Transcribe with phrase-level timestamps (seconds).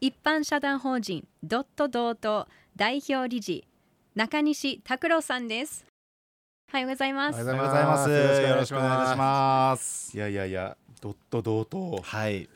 [0.00, 3.66] 一般社団法人ドットドート代表理事
[4.14, 5.86] 中西拓郎さんです
[6.70, 8.10] おはようございますおはようございます。
[8.10, 10.16] よろしくお願いします。
[10.16, 12.00] いやいやいや、ドット同等。
[12.02, 12.48] はい。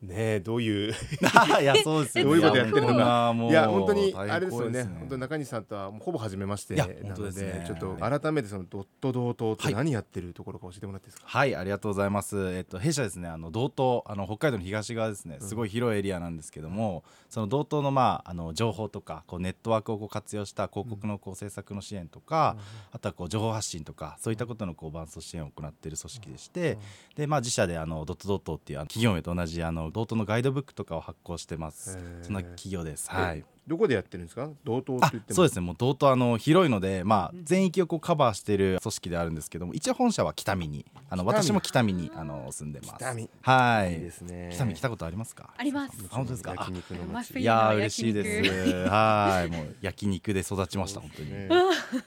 [0.00, 0.92] ねえ、どういう。
[1.60, 2.26] いや、そうですよ。
[2.26, 4.84] どういうことやってるのかかいや、本当に、あれですよね。
[4.84, 6.76] 大変本当に中西さんとは、もうほぼ初めまして。
[6.76, 11.26] な本当ので、ねちょっと改めて、そのドット同等って何やってるところか教えてもらっていいですか？
[11.26, 12.36] はい、ありがとうございます。
[12.54, 22.56] えっと弊社ですね、あの道東、あの北海道の東側ですね、すごい広いエリアなんですけども、その道東のまああの情報とか、こうネットワークをこう活用した広告のこう制作の支援とか、
[22.92, 26.78] あとはこう情報発信とか、そういったことのこう伴走支援を行っている組織でして、
[27.16, 31.98] でまあ自社であのドットドットっていうあの企業名と同じあの道東のガイドブックとかを発行してます。
[32.22, 33.10] そんな企業です。
[33.10, 33.44] はい。
[33.68, 34.48] どこでやってるんですか？
[34.64, 35.36] 同等ってあ言っても。
[35.36, 35.66] そうですね。
[35.66, 41.42] もう道東あの広いので、まあ、全域をこうカバーしている組織であるんですけども一応本社は北見にあの北見。
[41.44, 42.94] 私も北見にあの住んでます。
[42.96, 43.28] 北見。
[43.42, 43.94] はい。
[43.94, 44.50] いいですね。
[44.54, 45.50] 北見来たことありますか？
[45.56, 45.92] あります。
[46.10, 46.54] あ本当ですか？
[46.56, 47.30] 焼肉の街。
[47.30, 48.88] あ冬いやーの嬉しいです。
[48.88, 49.50] はい。
[49.54, 51.48] もう焼肉で育ちました本当に、ね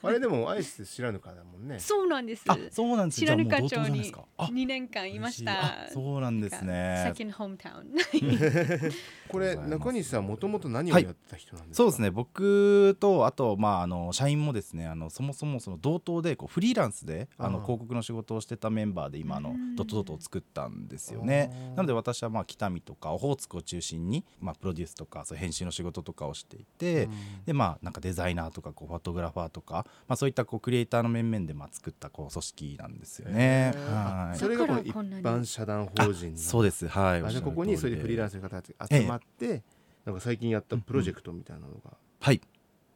[0.04, 1.80] あれでも、アイス知らぬかだもんね。
[1.80, 2.44] そうなんです。
[2.48, 4.24] あそうなんです知らぬかじゃあもう道東じゃないで町にすか？
[4.38, 5.88] あ2年間いました。
[5.94, 7.14] そうなんですね。
[7.16, 8.92] second hometown
[9.30, 11.51] これ、中西さん、もともと何をやってた人？
[11.58, 11.84] なんですか？
[11.84, 12.12] そうですね。
[12.12, 19.76] 僕とあと、まあ、あの社員もですねあのそもそもその同等でこうフリーランスであの広告の仕事をしてたメンバーで今あのうん。
[19.76, 21.74] ドットドットを作ったんですよね。
[21.76, 27.12] なので私はまあ北見とかオホーツクを中心に、まあ、プロデュースとかそう編集の仕事とかをしていて、うん。
[27.46, 33.74] でまあなんかデザイナーとかこうフォトグラファーとか、まあ、そういったこうクリエイターの面々でまあ作ったこう組織なんですよね。
[33.90, 34.38] はい。
[34.38, 36.38] それがこの一般社団法人の。
[36.38, 36.88] そうです。
[36.88, 37.42] はい。
[37.42, 39.64] ここにそういうフリーランススの方たちが集まって、
[40.06, 42.42] なんか最近やったプロジェクトみたいなのがはい。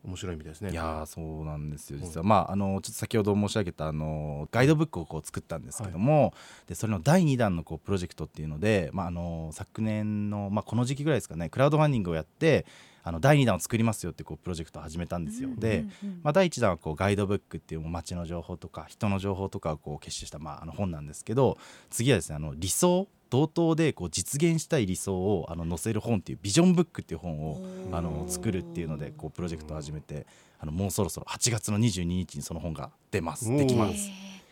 [0.05, 0.69] 面白いみたいですね。
[0.71, 2.03] いやーそうなんですようん。
[2.03, 6.33] 実は、まああのちょっと先ほど申し上げたあのガイドブックをこう作ったんですけども、
[6.67, 12.65] でそれの第2弾のこうプロジェクトっていうので、まあ、あの昨年の、まあ、この時期ぐらいですかねクラウドファンディングをやって
[13.03, 15.49] あの第2弾を作りますよってこうプロジェクトを始めたんですよ。
[15.57, 21.57] で、うんうんまあ、第1弾はこうガイドブックっていう街の情報とか人の情報とかをこう結集した、まあ、あの本なんですけど
[21.89, 30.25] 次はですねあの理想同等でこう実現したい理想をあの載せる本っていうビジョンブックっていう本をあの作るっていうのでこうプロジェクトを始めて
[30.57, 33.49] あのもうそろそろ8月の22日にその本が出ます。
[33.49, 34.09] できます。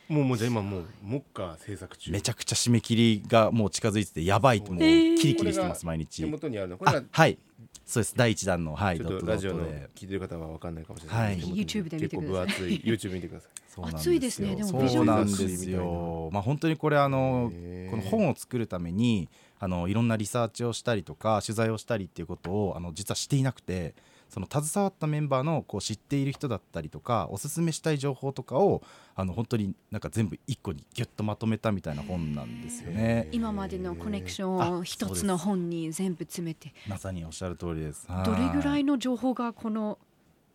[0.10, 2.12] もうもうじゃあ今もう目下制作中。
[2.12, 6.78] めちゃくちゃ締め切りがもう近づいててやばいともうキリキリしてます毎手日元にあるの。
[6.78, 7.38] これあがはい
[7.86, 8.16] そうです。
[8.16, 11.32] 第1弾のはいちょっとラジオで聞いてる方は分かんないかもしれない。
[11.32, 11.36] はい。
[11.38, 12.82] 手元に YouTube で見てください結構分厚い。
[12.86, 13.64] YouTube 見てください。
[13.74, 16.30] そうなん熱いですねでもそうビジョンなんですよ。
[16.32, 17.52] まあ本当にこれあの
[17.90, 19.30] この本を作るために
[19.60, 23.96] あのいろんなリサーチをしたりとか取材をしたりっていうことをあの実はしていなくて
[24.34, 28.82] その携わったメンバーのこう知っている人だったりとかおすすめしたい情報とかを
[29.16, 33.30] あの本当になんか全部一個にギュッとまとめたみたいな本なんですよね。
[33.32, 36.74] 今までのコネクションをあ一つの本に全部詰めて。
[36.88, 38.08] まさにおっしゃる通りです。
[38.08, 39.98] どれぐらいいの情報がこの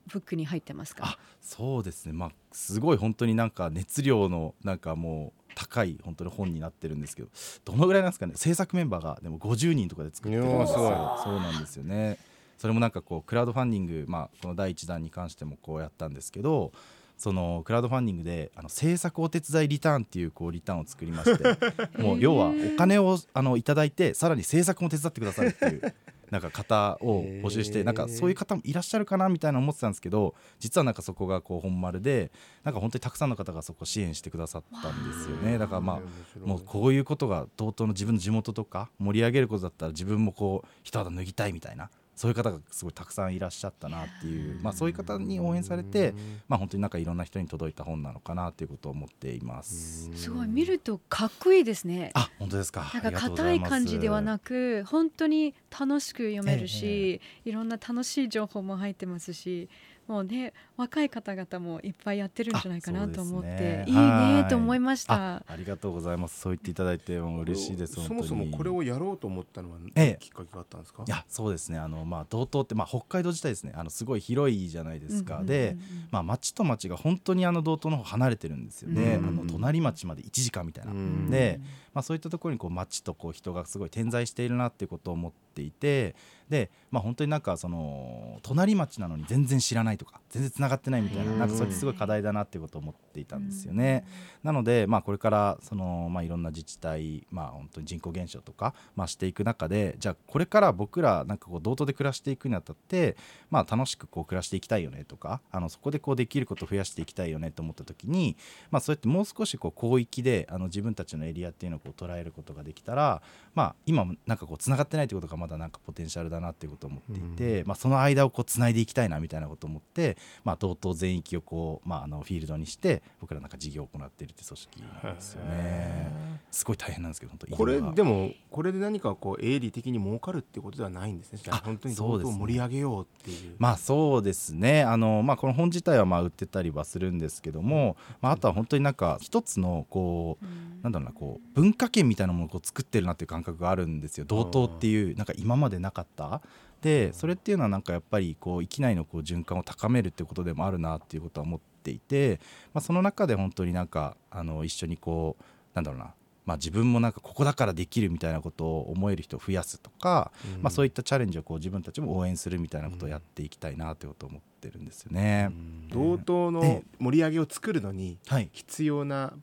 [0.07, 1.05] ブックに入ってますか？
[1.05, 2.13] あそうですね。
[2.13, 7.29] まあすごい本当になんか熱量のなんかもう高い本当に本になってるんですけど
[7.65, 8.35] どのぐらいなんですかね？
[8.37, 11.19] 制作メンバーがでも50人とかで作ってるんですよ。
[11.25, 12.19] そうなんですよね
[12.59, 16.73] それもなんかこうクラウドファンディング、まあ、この第1弾に関してもこうやったんですけど
[17.17, 21.45] そのクラウドファンディングであの制作お手伝いリターンっていうこうリターンを作りまして
[22.01, 25.95] もう要はお金をあのいただいてさらに制作も手伝ってくださいっていう
[26.31, 32.31] なんか方を募集してなんかそういう方もいらっしゃるかなみたいな思ってたんですけど実はなんかそこがこう本丸で
[32.65, 35.59] なんか本当にたくさんの方がそこ支援してくださったんですよね。
[35.59, 46.15] だからまあもうこういうことが同等の自分の地元とか盛り上げることだったら自分もこう一肌脱ぎたいみたいなそういう方がすごいたくさんいらっしゃったなっていう、まあ、そういう方に応援されて、
[46.49, 50.11] まあ、本当になんかいろんな人に届いた本なのかなということを思っています。
[50.17, 52.11] すごい見るとかっこいいですね。
[52.15, 52.91] あ本当ですか。
[52.93, 59.69] なんか硬い感じではなく本当に楽しく読めるし、いろんな楽しい情報も入ってますし
[60.09, 63.85] もうね若い方々もいっぱいやってるんじゃないかなと思って、ね。
[63.87, 65.37] いいはいねと思いました。
[65.37, 65.43] あ。
[65.47, 66.41] ありがとうございます。
[66.41, 68.21] そう言っていただいてもう嬉しいですそ本当に。
[68.23, 71.05] もそもこれをやろうと思ったのはええきっかけがあったんですか？
[71.07, 71.79] いやそうですね。
[71.79, 73.73] あの、まあ、道東って、まあ、北海道自体ですね。
[73.77, 75.77] あのすごい広いじゃないですか、で、
[76.11, 81.31] まあ、町と町が本当にあの道東の方離れてるんですよね、うんあの隣町まで1時間みたいな、うん。
[81.31, 81.61] で、
[81.93, 86.15] まあ、そういったところにこう町とこう人がすごい点在しているなっていうことを思ってっていて
[86.49, 94.07] で、まあ、本当になんかその隣町なのに全然知らないとか全然つながってないみたいななんかそれってすごい課題だなっていうことを思っていたんですよね。
[94.43, 103.17] なので、まあ、これからその、まあ、いろんな自治体、まあ、本当に人口減少とか、まあ、していく中でじゃあこれから僕らなんかこう同等で暮らしていくにあたって、
[103.51, 108.37] まあ、楽しくこう暮らしていきたいよねとかあのそこでこうできることを増やしていきたいよねと思った時に、
[108.71, 113.21] まあ、そうやってもう少しこう広域であの自分たちのエリアっていうのをこう捉えることができたら、
[113.55, 126.39] まあ、今もなんかこうつながってないってことがまだなんかポテンシャルだなっていうことを思っていて、まあ、その間をこうつないでいきたいなみたいなことを思って、まあ、同等全域をこう、まあ、あのフィールドにして僕らなんか事業を行っているって組織なんですよね。
[126.51, 131.41] すごい大変なんですけど本当これもでもこれで何かこう営利的に儲かるってことではないんですね。
[131.51, 132.33] ああ本当にそうですね。
[132.33, 133.55] 同等を盛り上げようっていう。
[133.59, 134.83] まあそうですね。
[134.83, 140.45] あの、まあ、この本自体はまあ売ってたりはするんですけども、まあ、あとは本当になんか一つのこう
[140.83, 144.25] なんだろうなこう文化圏みたいなものをこう作ってるなっていう感覚があるんですよ。
[144.27, 146.43] 同等っていうなんか今までなかった？
[146.83, 152.41] でそれっていうのはなんかやっぱりこう域内のこう循環を高めるっていうことでもあるなっていうことは思っていて、
[152.73, 155.45] まあ、その中で本当になんかあの一緒にこう
[155.75, 156.15] なんだろうな
[156.47, 160.63] まあ、自分もなんかここだからできるみたいなことを思える人を増やすとか、うん。
[160.63, 165.51] まあ、そういったチャレンジをこう自分たちも応援するみたいなことをやっていきたいなということを思ってるんですよね。
[165.91, 169.35] 同等のえ盛り上げを作るのにはい、必要な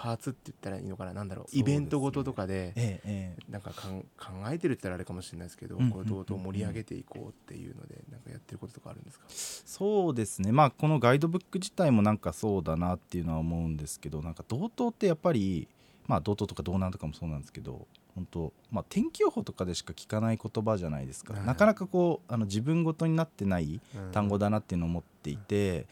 [0.00, 1.12] パーツって言ったらいいのかな？
[1.12, 1.44] なんだろう？
[1.46, 1.50] ね。
[1.60, 3.50] イベントごととかでええええ。
[3.50, 10.52] なんかかん考えてるって言ったらあれかもしれないですけど、うんうんこう同等盛り上げていこうっていうのでなんかやってることとかあるんですか、そうですね。
[10.52, 15.66] まあこのガイドブック自体もなんかそうだなっていうのは思うんですけどなんか同等ってやっぱり
[16.06, 21.44] まあ同等とか道南とかもそうなんですけど本当まあ天気予報とかでしか聞かない言葉じゃないですか、はい。
[21.44, 24.12] なかなかこうあの自分ごとになってないうん。
[24.12, 25.86] 単語だなっていうのを思っていて、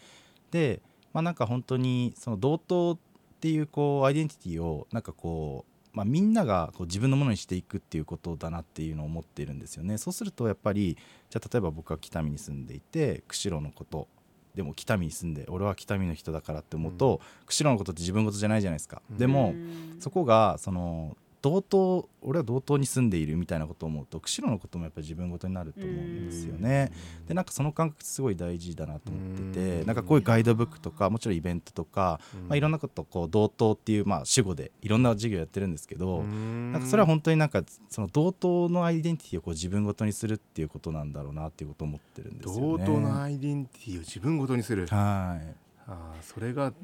[0.52, 0.80] で
[1.12, 3.05] まあなんか本当にその同等って
[3.48, 9.98] いうこうアイデンティティをなんかこう、まあ、みんながこう自分のものにしていくっていうことだなっていうのを思っているんですよね。
[9.98, 10.96] そうするとやっぱり
[11.30, 14.08] じゃあ例えば僕は北見に住んでいて釧路のこと
[14.54, 19.18] でも北見に住んで俺は北見の人だからって思うと、釧路のことって自分事じゃないじゃないですか、うん。
[19.18, 19.54] でも
[20.00, 26.90] そこがその同等俺は同等に住んでいるみたいなことを思うと釧路のこともやっぱり自分事になると思うんですよね。
[27.28, 29.86] でなんかその感覚すごい大事だなと思っててうん。
[29.86, 42.86] なんかこういうガイドブックとかもちろんイベントとか、まあ、いろんなことこう同等っていうまあ主語でいろんな授業やってるんですけど、ななんかそれは本当になんかその同等のアイデンティティをこう自分ごとにするっていうことなんだろうなっていうことを思ってるんですよ同ね。
[42.86, 44.86] 等のアイデンティティを自分ごとにする。
[44.86, 46.74] はいあーそれがうん。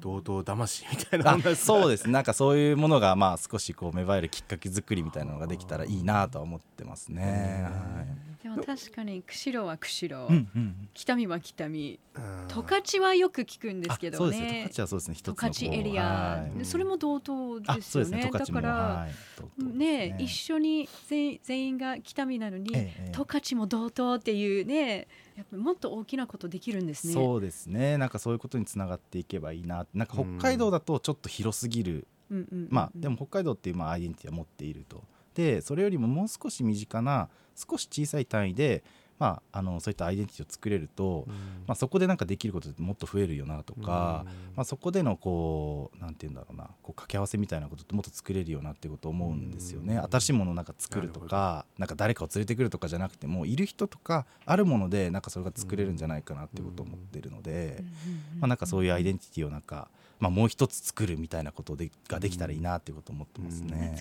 [0.00, 2.06] 同等魂みたいなあものですそうです。
[2.06, 7.64] ねなんかそういうものがまあ少しこう芽生えるきっかけ作りみたいなのができたらいいなとは思ってますね。
[8.42, 10.88] でも確かに釧路は釧路、はいうんうん。
[10.92, 12.00] 北見は北見。
[12.16, 14.48] うん十勝はよく聞くんですけどあそうですね。
[14.48, 15.14] ね十勝はそうですね。
[15.14, 16.58] 一十つのこう勝エリア、はい。
[16.58, 18.18] でそれも同等あですそうですね。
[18.22, 19.12] よねだから、はい。
[19.38, 20.16] 同等ですね。
[20.18, 23.12] 一緒に全全員が北見なのに、ええええ。
[23.12, 25.06] 十勝も同等っていうね
[25.36, 27.12] やっぱもっと大きなことできるんですね。
[27.12, 27.98] そうですね。
[27.98, 29.86] なんかそういうことにつながっていけばいいな。
[29.94, 32.06] なんか北海道だとちょっと広すぎる。
[32.68, 35.04] まあでも北海道っていうまあアイデンティティは持っていると。
[35.34, 38.82] でそれよりももう少し身近な少し小さい単位で。
[39.22, 41.32] まあ、あのそういったアイデンティティを作れると、うん。
[41.68, 44.26] まあ、そこでなんかできることってもっと増えるよなとか、
[44.56, 49.94] まあ、そこでのこうなんて言うんだろうなこう掛け合わせみたいなことってもっと作れるよなってことを思うんですよね。
[49.94, 50.02] うん。
[50.02, 57.84] 新しいものをなんか作るとかなんか誰かを連れてくるとかじゃなくてもいる人とかあるものでなんかそれが作れるんじゃないかなってことを思ってるので、
[58.40, 59.88] まあ、なんかそういうアイデンティティをなんか、
[60.22, 63.98] まあ、もう一つ作るみたいなことでができたらいいなっていうことを思ってますね。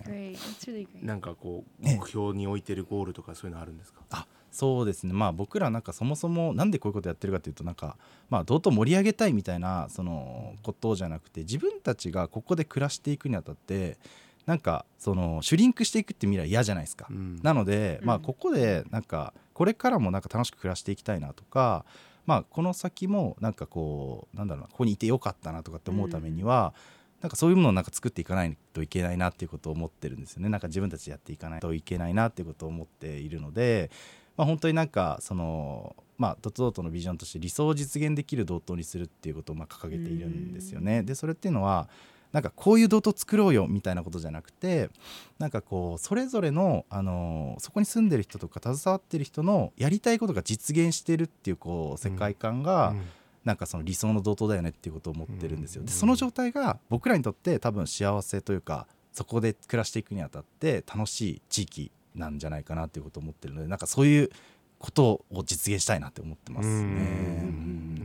[1.02, 4.02] なんかこうええ目標に置いてるゴールとかそういうのあるんですか？
[4.12, 5.14] あそうですね。
[5.14, 7.98] まあ僕らなんかそもそもなんでこういうことやってるかというとなんか
[8.30, 13.98] まあ同等盛り上げたいみたいなそのことじゃなくて自分たちがここで暮らしていくにあたって
[14.46, 17.08] なんかそのシュリンクしていくって未来嫌じゃないですか。
[17.10, 17.40] うん。
[17.42, 21.86] なので、うんまあ、ここでなんかこれからもなんか楽しく暮らしていきたいなとか、
[22.26, 26.74] まあ、この先もなんかこうなんだろうなここにいてよかったなとかって思うためには、
[27.22, 33.92] なんかそういうものをなんか作っていかないといけないなっていうことを思ってるんですよねなんか自分たちでやっていかないといけないなっていうことを思っているので、
[34.38, 35.96] まあ、本当になんかその。
[36.18, 41.02] まあ、ドットドットのビジョンとして理想を実現できる同等にするっていうことをまあ掲げているんですよね。
[41.02, 41.90] でそれっていうのは
[42.32, 44.90] なんかこういう同等作ろうよみたいなことじゃなくて
[45.38, 53.02] なんかこうそれぞれの、あのそこに住んでる人とか携わってる人のやりたいことが実現してるっていうこう世界観が、うん。
[53.44, 55.82] なんかその理想の同等だよねっていうことを思ってるんですよ。
[55.82, 55.86] うん。
[55.88, 64.30] でその状態が僕らにとって多分幸せというかそこで暮らしていくにあたって楽しい地域なんじゃないかなっていうことを思ってるのでなんかそういう
[64.78, 67.52] ことを実現したいなって思ってますね。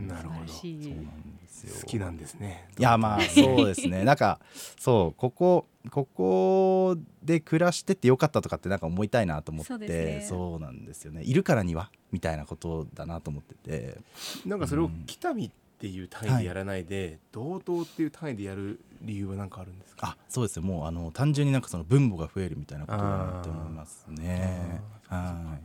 [0.09, 0.53] なるほど。
[0.53, 1.75] そうなんですですよ。
[1.81, 2.69] 好きなんですね。
[2.79, 4.03] いやまあそうですね。
[4.05, 4.41] なんか
[4.79, 10.27] そうここここで暮らしててよかったとかってなんか思いたいなと思ってそうですね。
[10.29, 11.23] そうなんですよね。
[11.23, 11.91] いるからには？
[12.13, 13.99] みたいなことだなと思ってて。
[14.45, 20.09] なんかそれを北見っていう単位でやらないで、同等っていう単位でやる理由は何かあるんですか？
[20.09, 24.81] あそうですねもうあの単純になんかその分母が増えるみたいなことだなって思いますね。
[25.09, 25.59] は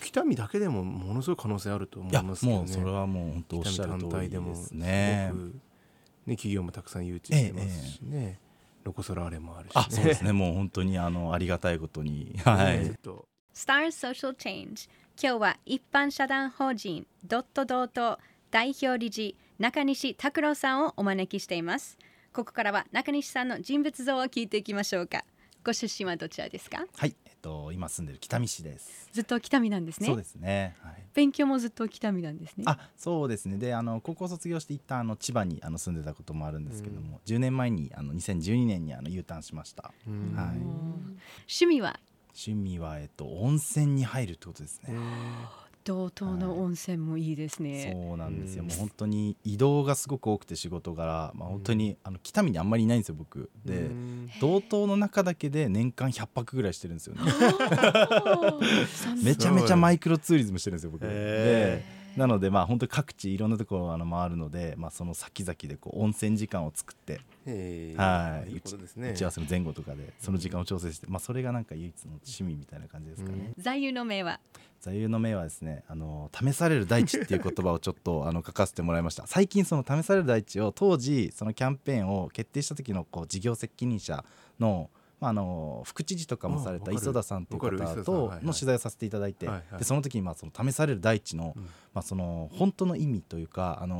[0.00, 2.58] 北見だけでもものすごい可能性あると思いますけどね。
[2.58, 5.32] もうそれはもう本当おっしゃる通りで単体でもすね
[6.26, 8.40] ね企業もたくさん誘致してますしね、
[8.84, 10.32] ロコ・ソラーレもあるし、ね、あそうですね。
[10.32, 12.38] もう本当にあのありがたいことに。
[12.44, 14.88] はい、ちょっと Star Social Change
[15.20, 18.18] 今日は一般社団法人ドットドート
[18.50, 21.98] 代表理事中西拓郎さんをお招きしています
[22.36, 25.24] ここからは中西さんの人物像を聞いていきましょうか。
[25.64, 26.84] ご出身はどちらですか？
[26.94, 29.08] はいえっと今住んでる北見市です。
[29.10, 30.06] ずっと北見なんですね。
[30.06, 30.76] そうですね。
[30.82, 31.02] はい。
[31.14, 32.64] 勉強もずっと北見なんですね。
[32.66, 33.56] あそうですね。
[33.56, 39.94] であの高校卒業して一旦あの千葉にあの住んでたこともあるんですけども、10年前にあの2012年にあの U ターンしました。
[40.06, 40.34] うん。
[40.36, 40.56] はい。
[41.48, 41.98] 趣味は？
[42.38, 44.98] 趣味は、えっと、温泉に入るってことですえね、
[45.86, 48.68] 道東の温泉もいいですね、そうなんですよ、うん。
[48.68, 53.50] もう本当に移動がすごく多くて仕事柄、まあ、本当に、あの北見にあんまりいないんですよ僕。
[53.64, 54.30] ーでうん。
[54.40, 57.22] 道東の中だけで年間100泊ぐらいしてるんですよね。
[59.22, 61.02] めちゃめちゃマイクロツーリズムしてるんですよ僕。
[61.02, 61.84] でへ
[62.16, 68.00] なのでまあ本当に各地いろんなところあの回るので、まあ、その先々でこう温泉時間を作ってえー。
[68.00, 68.52] はい。
[68.52, 69.10] いいことですね。
[69.10, 74.40] 打ち合わせの前後とかでその時間を調整して、まあ、それがなんか唯一の趣味みたいな感じですかね、座右の銘は？
[74.80, 79.26] 座右の銘はですねあの試される大地っていう言葉をちょっと あの書かせてもらいました。
[79.26, 84.24] 最近その試される大地を当時そのキャンペーンを決定した時のこう事業責任者
[84.58, 91.66] のまあ、あの副知事とかもされた磯田さんという方との取材をさせていただいて、でその時にまあその試される大地の,、うん
[91.96, 93.96] まあ、その本当の意味というかあの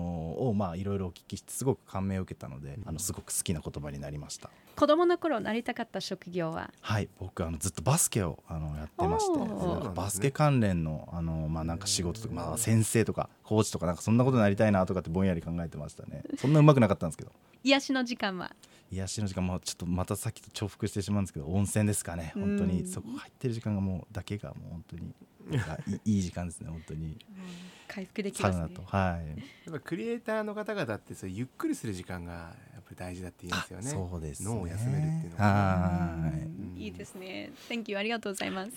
[0.48, 4.50] をまあいろいろお聞きしてすごく感銘を受けたので、あのすごく好きな言葉になりました。
[4.76, 6.70] 子供の頃なりたかった職業は？
[6.82, 16.22] はい、僕あのずっとバスケをあのやってましてバスケ関連のあの、まあ、なんか仕事とか、まあ、先生とかコーチとかなんかそんなことになりたいなとかってぼんやり考えてましたね。
[16.36, 17.32] そんなうまくなかったんですけど。
[17.64, 18.54] 癒しの時間は？
[18.92, 22.32] 癒しの時間もちょっとまたさっきと重複してしまうんですけど温泉ですかね。
[22.34, 22.70] 本当うん。
[22.70, 25.14] にそこ入ってる時間がもうだけがもう本当に
[26.04, 27.18] いい時間ですね本当に。
[27.88, 28.62] 回復できますね。
[28.62, 29.28] ナとはい。
[29.28, 33.90] やっぱクリエイターの方々ってそうゆっくりする時間がやっぱり大事だって言いますよね。
[33.90, 34.48] そうですね。
[34.48, 35.44] 脳を休めるっていうのは。
[35.44, 36.40] はい。
[36.40, 36.76] うん。
[36.76, 37.52] いいですね。
[37.68, 38.72] Thank you ありがとうございます。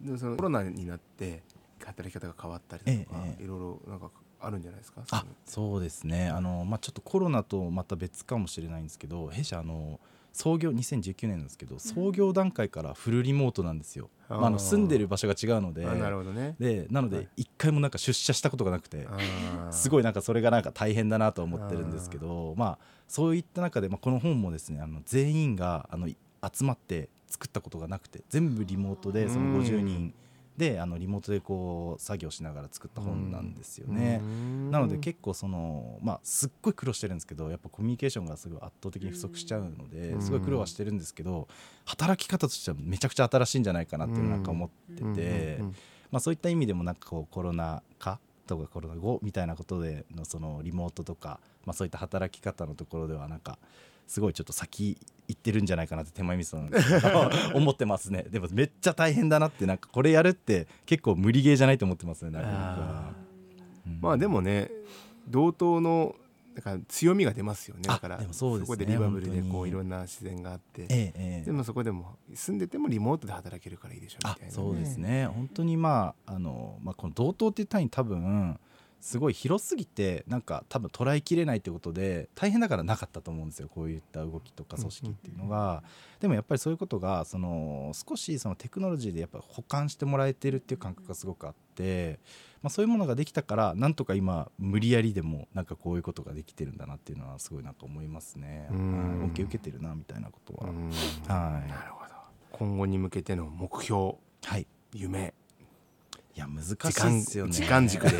[0.00, 1.42] でもそのコロナになって
[1.84, 3.42] 働き方が変わったりとか、ええええ。
[3.42, 5.02] いろいろなんかあるんじゃないですか？
[5.10, 6.28] あそうですね。
[6.28, 9.98] あの、まあ、ちょっとコロナとまた別かもしれないんですけど弊社あの
[10.32, 14.36] 創業2019年なんですけど創業段階からフルリモートなんですよ、あー。
[14.36, 16.54] まあ、あの住んでる場所が違うのであなるほどね。
[16.58, 17.18] でなのはい。
[17.18, 19.06] で一回もなんか出社したことがなくて
[19.70, 19.90] すい。
[19.90, 30.14] ごいなんかそれがなんか大変だなと思ってるんですけどまあそういった中で、まあ、この本もですねあの全員があの集まって作ったことがなくて全部リモートでその50人
[30.58, 34.20] であのリモートでこう作業しながら作った本なんですよね。
[34.70, 40.22] なので結構そのまあすっごい苦労してるんですけどやっぱコミュニケーションがすごい圧倒的に不足しちゃうのでうん。
[40.22, 41.46] すごい苦労はしてるんですけど
[41.84, 45.58] 働き方としてはめちゃくちゃ新しいんじゃないかなっていうなんか思ってて
[46.10, 53.58] まあそういった意味でもなんかこうコロナ禍とかコロナ後みたいなことでのそのリモートとかまあそういった働き方のところではなんか
[54.08, 54.98] すごいちょっと先
[55.28, 57.30] 行ってるんじゃないかなって手前味噌なんですけど。
[57.54, 58.24] 思ってますね。
[58.30, 59.66] でもめっちゃ大変だなって。
[59.66, 62.30] なんかこれやるって結構無理ゲーじゃないと思ってますね。
[62.30, 63.12] なんか僕はあ
[63.86, 63.98] うん。
[64.00, 64.70] まあでもね
[65.28, 66.16] 同等の
[66.64, 67.82] なんか強みが出ますよね。
[67.82, 68.66] だからそね。
[68.66, 70.82] こでリバブルでこういろんな自然があって。
[70.82, 71.12] えええ
[71.42, 71.44] え。
[71.44, 75.26] でもそこでも住んでてもリモートで働けるからいいでしょみあたいな、そうですね。
[75.26, 78.58] 本当にまああの、まあ、この同等っていう単位多分
[79.00, 83.68] すごい広すぎてなんか多分捉えきれないってことで大変だからなかったと思うんですよ。
[83.68, 85.82] こういった動きとか組織っていうのが、
[86.20, 92.18] でもやっぱりそういうことがその少しそのテクノロジーでやっぱ保管してもらえてるっていう感覚がすごくあって、
[92.62, 98.68] まあ、そういうものができたからなんとか今無理やりでもなんかこういうことができてるんだなっていうのはすごいなんか思いますね。
[98.70, 100.88] 恩恵受けてるなみたいなことは、うん。
[100.88, 101.68] はい。
[101.68, 102.14] なるほど。
[102.50, 104.14] 今後に向けての目標。
[104.42, 104.66] はい。
[104.92, 105.34] 夢
[106.38, 107.52] いや難し時いで間すよね。
[107.52, 108.16] 時間軸で。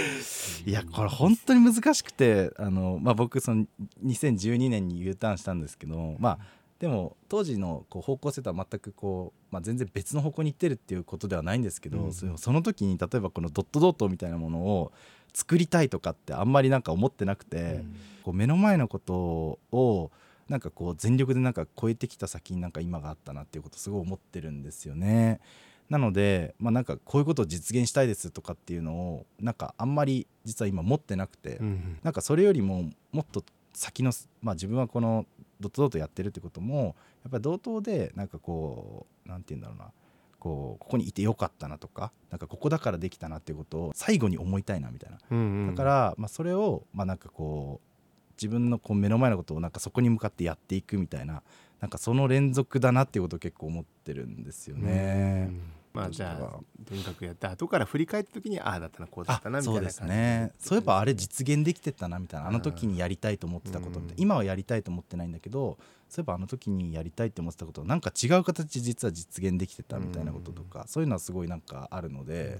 [0.64, 3.66] いやこれ本当に難しくてあの、まあ、僕その
[4.02, 6.38] 2012年に U ターンしたんですけどまあ
[6.78, 12.12] でも当時のこう方向性とは全くこう、まあ、全然別の方向に行ってるっていうことではないんですけど、うん。
[12.12, 14.92] その時に例えばこのドットドットみたいなものを
[15.34, 17.84] 作りたいとかってあんまりなんか思ってなくて、
[18.22, 20.10] こう目の前のことを
[20.48, 25.40] なんかこう全力でなんか超えてきた先になんか今があったなっていうことすごい思ってるんですよね。
[25.90, 33.42] なので、まあ、なんかこういうことを実現したいですとかっていうのをなんかあんまり実は今持ってなくて、うんなんかそれよりももっと
[33.72, 35.26] 先の、まあ、自分はこの
[35.60, 39.92] ドットドットやってるってこともやっぱり同等でなんかこうなんて言うんだろうな。
[40.40, 45.18] こうここにいてよかったなとかなんかここだからできたなっていうことを最後に思いたいなみたいな。
[45.32, 45.66] うんうん。
[45.66, 51.42] だから、まあ、それを、まあ、なんかこう自分のこう目の前のことをなんかそこに向かってやっていくみたいな
[51.80, 55.48] なんかその連続だなっていうことを結構思ってるんですよね。
[55.50, 55.52] う。
[55.52, 55.60] ん
[55.92, 59.90] まあじゃあとにかくやって後から振り返った時にああだったなこうだったなみたいなそうで。
[59.90, 62.48] すねそういえばあれ実現できてたなみたいな。
[62.48, 64.12] あの時にやりたいと思ってたことみたいな。
[64.12, 65.78] うん今はやりたいと思ってないんだけど
[66.08, 72.58] そういえばあの時にやりたいって思ってたことをなんか違う形で実は実現できてたみたいなこととかそういうのはすごいなんかあるので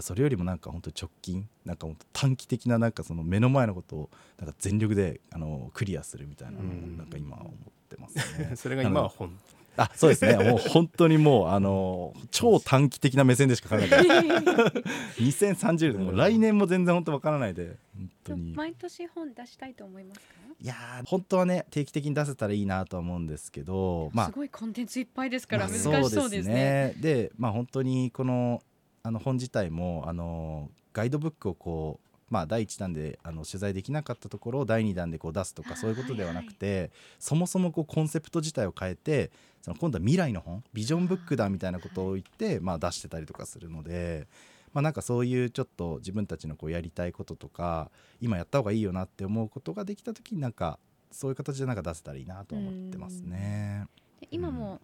[0.00, 7.54] それよりもなんか本当直近なんか短期的ななんかその目の前のことをなんか全力であのクリアするみたいなのをうんなんか今は思っ
[7.88, 8.52] てますね。
[8.56, 9.36] それが今は本
[9.78, 10.36] あそうですね。
[10.36, 14.28] もう本当にもうあの超短期的な目線でしか考えてない。
[15.22, 17.76] 2030年もう来年も全然本当わからないで。
[17.96, 18.54] 本当に。
[18.54, 20.26] 毎年本出したいと思いますか、
[20.60, 24.26] いやー本当はね定期的に出せたらいいなとは思うんですけどまあ。
[24.26, 26.94] すごいコンテンツいっぱいですからま難あしそうですね。
[26.98, 28.62] でまあ本当にこの
[29.04, 39.30] あの本自体もあのガイドブックをこうまあ、第1弾であの取材できなかったところを第2弾でこう出すとかそういうことではなくて、はいはい、そもそもこうコンセプト自体を変えて
[39.62, 44.26] その今度は未来の本ビジョンブックだみたいなことを言って、まあ、出してたりとかするので。
[44.74, 50.78] まあ、なんかそういうちょっと自分たちのこうやりたいこととか今やった方がいいよなって思うことができた時になんか
[51.10, 53.86] そういう形でなんか出せたらいいなと思ってますね。
[54.30, 54.80] 今も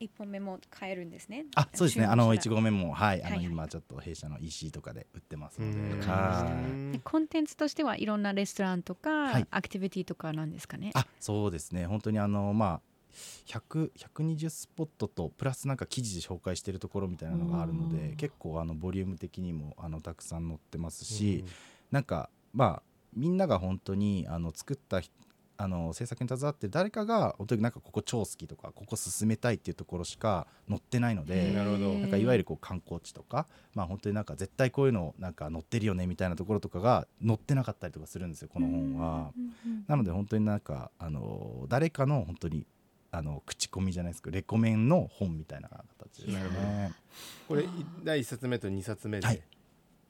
[0.00, 1.44] 1本目も買えるんですね。
[1.54, 2.06] あそうですね。
[2.06, 5.70] あの一号目も、はい、あの今ちょっと弊社の EC とかで売ってますの
[6.92, 6.98] で。
[7.04, 10.90] コンテンツとしてはいろんなレストランとか、アクティビティとかなんですかね？
[10.94, 11.86] あそうですね。
[11.86, 12.90] 本当にあのまあ
[13.46, 21.44] 120スポットとプラスなんか記事で紹介しているところみたいなのがあるので結構あのボリューム的にもあのたくさん載ってますし、
[21.90, 22.82] なんかまあ
[23.14, 25.00] みんなが本当にあの作った
[25.62, 31.92] あの制作に携わってる誰かが本当になんかここ超好きとかここ進めたいっていうところしか載ってないのでなるほど。
[31.92, 39.32] なんかいわゆるこう観光地とか、まあ、本当になんか絶対こういうのなんか載ってるよねみたいなところとかが載ってなかったりとかするんですよこの本は。
[39.86, 42.64] なので本当になんかあの誰かの本当に
[43.10, 46.92] あの口コミじゃないですけどレコメンの本みたいな形ですなるほね。
[47.48, 47.68] これい。
[48.02, 49.36] 第一冊目と二冊目はい。
[49.36, 49.42] で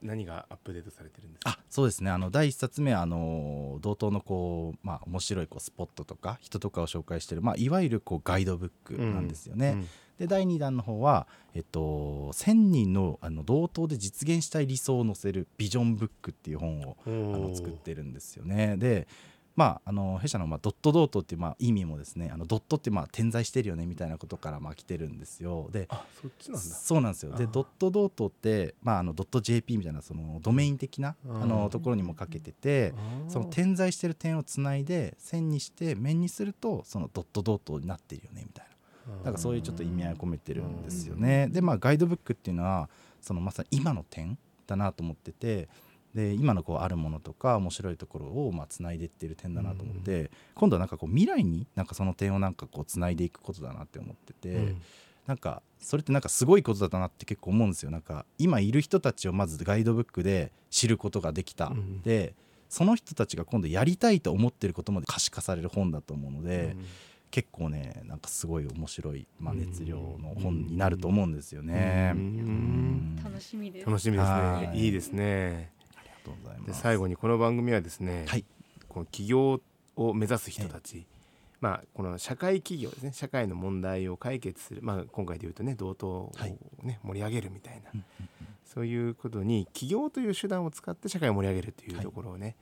[0.01, 1.51] 何がアップデートされてるんですか？
[1.51, 2.09] あそうですね。
[2.11, 9.85] あの第一冊目はあの同等のこう、まあ、面白いこうスポットとか人とかを紹介してる、まあ、いわゆるこうガイドブックなんですよね。
[10.17, 18.77] で第2弾の方は、えっと、1,000人のあの同等で実現したい理想を載せるビジョンブックっていう本をうんあの作ってるんですよね。
[18.77, 19.07] で
[19.55, 25.69] まあ、あの弊社の、まあ、ドットドートっていう、まあ、意味もですねあのドットって、まあ、点在してるよねみたいなことから、まあ、来てるんですよ。
[25.71, 26.61] であそっちなんだ。
[26.61, 27.35] そうなんですよ。
[27.35, 31.41] でドットドートって、まあ、あのドット JP みたいなそのドメイン的なうん。
[31.41, 32.93] あのところにもかけてて
[33.27, 38.71] その点在してる点をつないで線にして面にするとそのドットドートになってるよねみたいな。
[39.17, 41.47] だからそういうちょっと意味合いを込めてるんですよね。
[41.49, 44.37] でまあガイドブックっていうのはそのまさに今の点
[44.67, 45.67] だなと思ってて
[46.15, 54.81] で今のこうあるものとか面白いところをまあつないでってる点だなと思って、今度はなんかこう未来になんかその点をなんかこうつないでいくことだなって思ってて、うん。
[55.27, 57.91] なんかそれってなんかすごいことだなって結構思うんですよ。
[57.91, 62.33] なんか今いる人たちをまずガイドブックで知ることができた、うんで
[62.69, 66.75] その人たちが今度やりたいと思ってることまで可視化される本だと思うので。
[67.31, 72.11] 結構ねなんかすごい面白い、まあ、熱量の本になると思うんですよね。
[72.13, 73.85] うんうん楽しみです。
[73.85, 74.75] 楽しみですはい。
[74.75, 75.71] ねいいですね
[76.23, 76.81] とうございでます。
[76.81, 78.45] 最後にこの番組はですね、はい。
[78.87, 79.61] この起業
[79.95, 81.05] を目指す人たち、
[81.59, 86.57] まあ、この社会企業ですね社会の問題を解決する、まあ、今回でいうとね同等を、はい。
[86.83, 88.27] ね盛り上げるみたいな、うんうん
[88.63, 92.55] そういうことに起業という手段を使って社会を盛り上げるというはいところをね、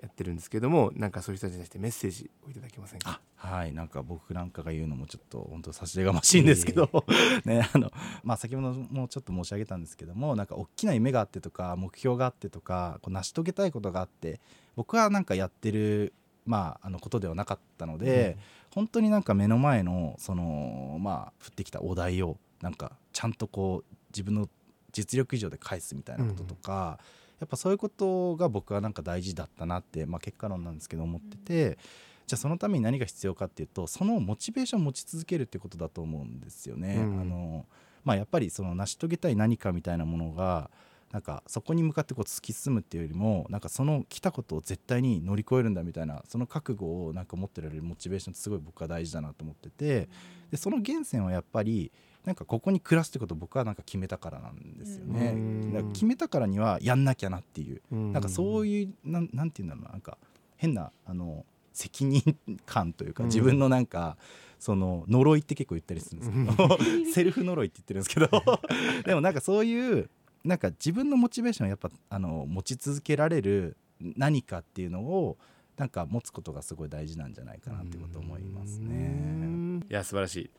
[0.00, 3.20] やってるんですけどもなんかそういう人たちに対してメッセージをいただけませんか？
[3.40, 6.90] あはいなんか僕なんかが言うのもちょっと本当差し出がましいんですけど、
[7.44, 7.90] ねあの
[8.22, 14.40] まあ、先ほどもちょっと申し上げたんですけどもなんか大きな夢があってとか目標があってとかこう成し遂げたいことがあって
[14.76, 16.12] 僕はなんかやってる、
[16.46, 18.38] まあ、あのことではなかったので、
[18.74, 24.48] 本当になんか目の前のそのまあ降ってきたお題をなんかちゃんとこう自分の
[24.92, 26.98] 実力以上で返すみたいなこととか、
[27.40, 31.78] やっぱそういうことが僕はなんか大事だったなって、まあ、結果論なんですけど思ってて、
[32.26, 36.96] じゃあそのために何が必要かっていうとそのモチベーションを持ち続けるってことだと思うんですよね。
[36.96, 37.20] うん。
[37.20, 37.66] あの
[38.04, 40.70] まあ、やっぱりその成し遂げたい何かみたいなものが
[41.12, 50.08] なんかそこに向かってこう突き進むっていうよりもなんかその来たことを絶対に乗り越えるんだみたいなその覚悟をなんか持ってられるモチベーションってすごい僕は大事だなと思ってて
[50.50, 51.90] でその源泉はやっぱり
[52.24, 55.32] なんかここに暮らすってことを僕はなんか決めたからなんですよね。
[55.34, 55.72] うん。
[55.72, 57.82] だから決めたからにはやんなきゃなっていう。
[57.90, 58.12] うん。
[58.12, 60.18] なんかそういうなんなんていうんだろうななんか
[60.56, 62.22] 変なあの責任
[62.66, 63.28] 感というかうん。
[63.28, 64.16] 自分のなんか、
[64.58, 66.78] その呪いって結構言ったりするんですけど。
[67.12, 68.28] セルフ呪いって言ってるんですけど。
[69.06, 70.10] でもなんかそういう
[70.44, 75.36] なんか自分のモチベーションをやっぱあの持ち続けられる何かっていうのを
[75.76, 78.94] なんか持つことがすごい大事なんじゃないかなっていうことを思いますうね。
[79.08, 79.86] ん。
[79.88, 80.50] いや素晴らしい。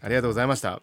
[0.00, 0.80] ありがとうございました、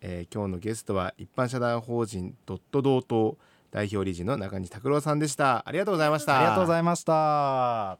[0.00, 3.36] えー今日のゲストは一般社団法人ドット同等
[3.70, 7.96] 代表理事の中西拓郎さんでしたありがとうございましたありがとうございました。